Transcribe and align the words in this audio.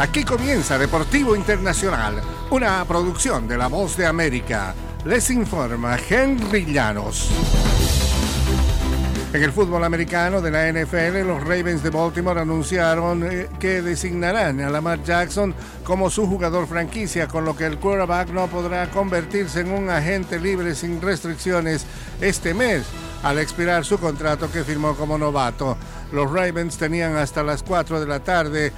Aquí 0.00 0.24
comienza 0.24 0.78
Deportivo 0.78 1.36
Internacional, 1.36 2.22
una 2.48 2.82
producción 2.86 3.46
de 3.46 3.58
La 3.58 3.66
Voz 3.66 3.98
de 3.98 4.06
América. 4.06 4.74
Les 5.04 5.28
informa 5.28 5.98
Henry 5.98 6.64
Llanos. 6.64 7.28
En 9.34 9.42
el 9.42 9.52
fútbol 9.52 9.84
americano 9.84 10.40
de 10.40 10.50
la 10.50 10.72
NFL, 10.72 11.26
los 11.26 11.42
Ravens 11.42 11.82
de 11.82 11.90
Baltimore 11.90 12.40
anunciaron 12.40 13.30
eh, 13.30 13.48
que 13.60 13.82
designarán 13.82 14.62
a 14.62 14.70
Lamar 14.70 15.04
Jackson 15.04 15.54
como 15.84 16.08
su 16.08 16.26
jugador 16.26 16.66
franquicia, 16.66 17.28
con 17.28 17.44
lo 17.44 17.54
que 17.54 17.66
el 17.66 17.76
quarterback 17.76 18.30
no 18.30 18.46
podrá 18.46 18.88
convertirse 18.88 19.60
en 19.60 19.70
un 19.70 19.90
agente 19.90 20.40
libre 20.40 20.74
sin 20.74 21.02
restricciones 21.02 21.84
este 22.22 22.54
mes 22.54 22.86
al 23.22 23.38
expirar 23.38 23.84
su 23.84 23.98
contrato 23.98 24.50
que 24.50 24.64
firmó 24.64 24.96
como 24.96 25.18
novato. 25.18 25.76
Los 26.10 26.32
Ravens 26.32 26.78
tenían 26.78 27.16
hasta 27.16 27.42
las 27.42 27.62
4 27.62 28.00
de 28.00 28.06
la 28.06 28.20
tarde 28.20 28.72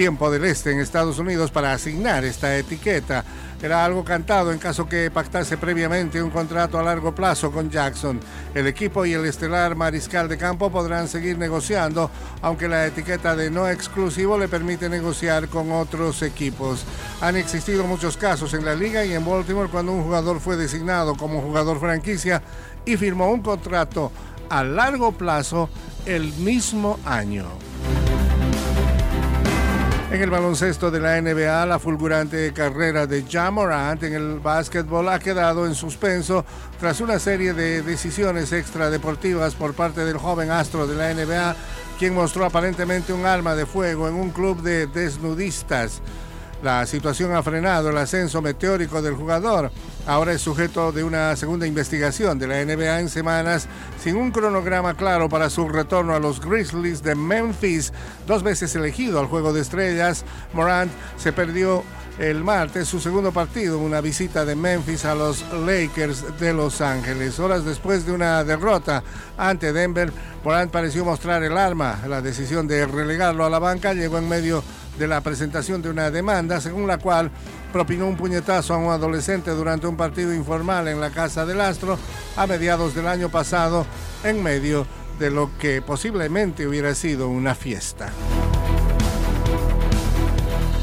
tiempo 0.00 0.30
del 0.30 0.46
este 0.46 0.72
en 0.72 0.80
Estados 0.80 1.18
Unidos 1.18 1.50
para 1.50 1.74
asignar 1.74 2.24
esta 2.24 2.56
etiqueta. 2.56 3.22
Era 3.62 3.84
algo 3.84 4.02
cantado 4.02 4.50
en 4.50 4.56
caso 4.58 4.88
que 4.88 5.10
pactase 5.10 5.58
previamente 5.58 6.22
un 6.22 6.30
contrato 6.30 6.78
a 6.78 6.82
largo 6.82 7.14
plazo 7.14 7.52
con 7.52 7.68
Jackson. 7.68 8.18
El 8.54 8.66
equipo 8.66 9.04
y 9.04 9.12
el 9.12 9.26
estelar 9.26 9.76
mariscal 9.76 10.26
de 10.26 10.38
campo 10.38 10.70
podrán 10.70 11.06
seguir 11.06 11.36
negociando, 11.36 12.10
aunque 12.40 12.66
la 12.66 12.86
etiqueta 12.86 13.36
de 13.36 13.50
no 13.50 13.68
exclusivo 13.68 14.38
le 14.38 14.48
permite 14.48 14.88
negociar 14.88 15.48
con 15.48 15.70
otros 15.70 16.22
equipos. 16.22 16.86
Han 17.20 17.36
existido 17.36 17.84
muchos 17.84 18.16
casos 18.16 18.54
en 18.54 18.64
la 18.64 18.74
liga 18.74 19.04
y 19.04 19.12
en 19.12 19.22
Baltimore 19.22 19.68
cuando 19.68 19.92
un 19.92 20.02
jugador 20.02 20.40
fue 20.40 20.56
designado 20.56 21.14
como 21.14 21.42
jugador 21.42 21.78
franquicia 21.78 22.40
y 22.86 22.96
firmó 22.96 23.30
un 23.30 23.42
contrato 23.42 24.10
a 24.48 24.64
largo 24.64 25.12
plazo 25.12 25.68
el 26.06 26.32
mismo 26.38 26.98
año. 27.04 27.69
En 30.10 30.20
el 30.20 30.28
baloncesto 30.28 30.90
de 30.90 30.98
la 30.98 31.20
NBA, 31.20 31.66
la 31.66 31.78
fulgurante 31.78 32.52
carrera 32.52 33.06
de 33.06 33.22
Jamorant 33.22 34.02
en 34.02 34.14
el 34.14 34.40
básquetbol 34.40 35.08
ha 35.08 35.20
quedado 35.20 35.66
en 35.66 35.76
suspenso 35.76 36.44
tras 36.80 37.00
una 37.00 37.20
serie 37.20 37.52
de 37.52 37.82
decisiones 37.82 38.52
extradeportivas 38.52 39.54
por 39.54 39.72
parte 39.74 40.04
del 40.04 40.18
joven 40.18 40.50
astro 40.50 40.88
de 40.88 40.96
la 40.96 41.14
NBA, 41.14 41.54
quien 41.96 42.12
mostró 42.12 42.44
aparentemente 42.44 43.12
un 43.12 43.24
arma 43.24 43.54
de 43.54 43.66
fuego 43.66 44.08
en 44.08 44.14
un 44.14 44.30
club 44.30 44.62
de 44.62 44.88
desnudistas. 44.88 46.02
La 46.62 46.84
situación 46.84 47.34
ha 47.34 47.42
frenado 47.42 47.88
el 47.88 47.96
ascenso 47.96 48.42
meteórico 48.42 49.00
del 49.00 49.14
jugador. 49.14 49.70
Ahora 50.06 50.32
es 50.32 50.42
sujeto 50.42 50.92
de 50.92 51.02
una 51.02 51.34
segunda 51.36 51.66
investigación 51.66 52.38
de 52.38 52.46
la 52.46 52.62
NBA 52.62 53.00
en 53.00 53.08
semanas 53.08 53.66
sin 54.02 54.16
un 54.16 54.30
cronograma 54.30 54.94
claro 54.94 55.30
para 55.30 55.48
su 55.48 55.68
retorno 55.68 56.14
a 56.14 56.18
los 56.18 56.38
Grizzlies 56.38 57.02
de 57.02 57.14
Memphis, 57.14 57.94
dos 58.26 58.42
veces 58.42 58.74
elegido 58.76 59.20
al 59.20 59.26
Juego 59.26 59.54
de 59.54 59.62
Estrellas. 59.62 60.24
Morant 60.52 60.92
se 61.16 61.32
perdió 61.32 61.82
el 62.18 62.44
martes 62.44 62.88
su 62.88 63.00
segundo 63.00 63.32
partido, 63.32 63.78
una 63.78 64.02
visita 64.02 64.44
de 64.44 64.54
Memphis 64.54 65.06
a 65.06 65.14
los 65.14 65.42
Lakers 65.52 66.38
de 66.38 66.52
Los 66.52 66.82
Ángeles. 66.82 67.38
Horas 67.40 67.64
después 67.64 68.04
de 68.04 68.12
una 68.12 68.44
derrota 68.44 69.02
ante 69.38 69.72
Denver, 69.72 70.12
Morant 70.44 70.70
pareció 70.70 71.06
mostrar 71.06 71.42
el 71.42 71.56
arma. 71.56 72.00
La 72.06 72.20
decisión 72.20 72.68
de 72.68 72.84
relegarlo 72.84 73.46
a 73.46 73.50
la 73.50 73.58
banca 73.58 73.94
llegó 73.94 74.18
en 74.18 74.28
medio 74.28 74.62
de 75.00 75.08
la 75.08 75.22
presentación 75.22 75.80
de 75.80 75.88
una 75.88 76.10
demanda 76.10 76.60
según 76.60 76.86
la 76.86 76.98
cual 76.98 77.30
propinó 77.72 78.06
un 78.06 78.18
puñetazo 78.18 78.74
a 78.74 78.76
un 78.76 78.92
adolescente 78.92 79.50
durante 79.50 79.86
un 79.86 79.96
partido 79.96 80.34
informal 80.34 80.88
en 80.88 81.00
la 81.00 81.08
casa 81.08 81.46
del 81.46 81.62
Astro 81.62 81.98
a 82.36 82.46
mediados 82.46 82.94
del 82.94 83.08
año 83.08 83.30
pasado 83.30 83.86
en 84.22 84.42
medio 84.42 84.86
de 85.18 85.30
lo 85.30 85.50
que 85.58 85.80
posiblemente 85.80 86.66
hubiera 86.66 86.94
sido 86.94 87.28
una 87.30 87.54
fiesta. 87.54 88.10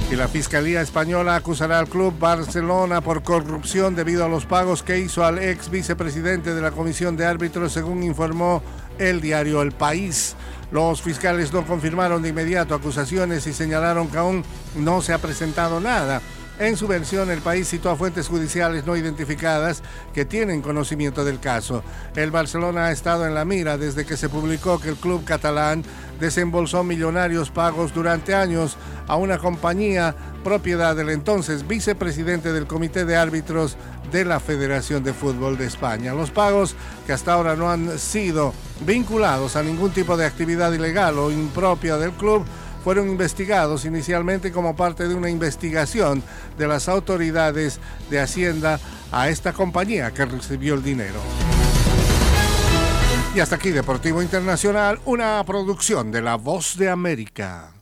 Y 0.10 0.16
la 0.16 0.30
Fiscalía 0.30 0.82
Española 0.82 1.36
acusará 1.36 1.80
al 1.80 1.90
Club 1.90 2.18
Barcelona 2.18 3.02
por 3.02 3.24
corrupción 3.24 3.94
debido 3.94 4.24
a 4.24 4.30
los 4.30 4.46
pagos 4.46 4.82
que 4.82 5.00
hizo 5.00 5.26
al 5.26 5.38
ex 5.38 5.70
vicepresidente 5.70 6.56
de 6.56 6.62
la 6.62 6.72
Comisión 6.72 7.18
de 7.18 7.26
Árbitros, 7.26 7.74
según 7.74 8.04
informó 8.04 8.64
el 9.00 9.20
diario 9.20 9.62
El 9.62 9.74
País. 9.74 10.38
Los 10.72 11.02
fiscales 11.02 11.52
no 11.52 11.66
confirmaron 11.66 12.22
de 12.22 12.30
inmediato 12.30 12.74
acusaciones 12.74 13.48
y 13.48 13.54
señalaron 13.54 14.08
que 14.08 14.18
aún 14.18 14.46
no 14.78 15.02
se 15.02 15.12
ha 15.12 15.18
presentado 15.18 15.82
nada. 15.82 16.22
En 16.60 16.76
su 16.76 16.88
versión, 16.88 17.30
el 17.30 17.42
país 17.42 17.70
citó 17.70 17.92
a 17.92 17.96
fuentes 17.96 18.28
judiciales 18.28 18.84
no 18.84 18.96
identificadas 18.96 19.84
que 20.12 20.26
tienen 20.26 20.64
conocimiento 20.64 21.24
del 21.24 21.40
caso. 21.40 21.84
El 22.16 22.32
Barcelona 22.32 22.86
ha 22.86 22.92
estado 22.92 23.28
en 23.28 23.36
la 23.36 23.46
mira 23.46 23.78
desde 23.78 24.08
que 24.08 24.18
se 24.18 24.28
publicó 24.28 24.80
que 24.80 24.90
el 24.90 24.96
club 24.96 25.24
catalán 25.24 25.84
desembolsó 26.20 26.84
millonarios 26.84 27.52
pagos 27.52 27.94
durante 27.94 28.34
años 28.34 28.76
a 29.08 29.18
una 29.18 29.38
compañía 29.38 30.16
propiedad 30.44 30.96
del 30.96 31.10
entonces 31.10 31.68
vicepresidente 31.68 32.52
del 32.52 32.66
Comité 32.66 33.06
de 33.06 33.18
Árbitros 33.18 33.78
de 34.12 34.26
la 34.26 34.40
Federación 34.40 35.04
de 35.04 35.14
Fútbol 35.14 35.60
de 35.60 35.68
España. 35.68 36.16
Los 36.16 36.32
pagos, 36.32 36.76
que 37.06 37.14
hasta 37.14 37.34
ahora 37.34 37.56
no 37.56 37.70
han 37.70 38.00
sido 38.00 38.52
vinculados 38.82 39.56
a 39.56 39.62
ningún 39.62 39.92
tipo 39.92 40.18
de 40.18 40.26
actividad 40.26 40.74
ilegal 40.74 41.20
o 41.20 41.30
impropia 41.30 41.98
del 41.98 42.14
club, 42.14 42.46
fueron 42.84 43.10
investigados 43.10 43.86
inicialmente 43.86 44.52
como 44.52 44.76
parte 44.76 45.08
de 45.08 45.16
una 45.16 45.30
investigación 45.30 46.24
de 46.58 46.68
las 46.68 46.90
autoridades 46.90 47.80
de 48.10 48.20
Hacienda 48.20 48.80
a 49.12 49.30
esta 49.30 49.54
compañía 49.54 50.12
que 50.12 50.26
recibió 50.26 50.76
el 50.76 50.84
dinero. 50.84 51.20
Y 53.36 53.40
hasta 53.40 53.56
aquí 53.56 53.70
Deportivo 53.70 54.22
Internacional, 54.22 55.00
una 55.06 55.44
producción 55.46 56.12
de 56.12 56.22
La 56.22 56.36
Voz 56.36 56.78
de 56.78 56.90
América. 56.90 57.77